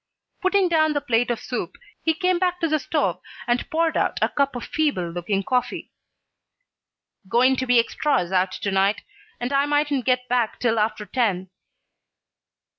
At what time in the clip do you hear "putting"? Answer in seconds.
0.41-0.67